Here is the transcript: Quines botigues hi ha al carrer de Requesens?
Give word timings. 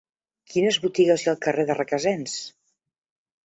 Quines 0.53 0.79
botigues 0.85 1.25
hi 1.25 1.29
ha 1.29 1.31
al 1.35 1.39
carrer 1.49 1.67
de 1.69 1.77
Requesens? 1.83 2.41